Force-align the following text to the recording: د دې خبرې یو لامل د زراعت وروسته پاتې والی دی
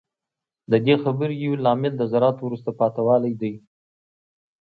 د 0.71 0.73
دې 0.85 0.95
خبرې 1.03 1.35
یو 1.45 1.53
لامل 1.63 1.93
د 1.97 2.03
زراعت 2.11 2.37
وروسته 2.41 2.69
پاتې 2.79 3.01
والی 3.07 3.33
دی 3.41 3.53